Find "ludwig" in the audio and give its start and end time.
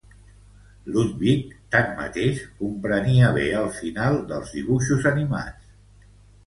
0.95-1.51